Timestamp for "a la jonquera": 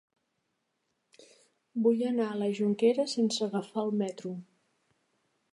2.31-3.07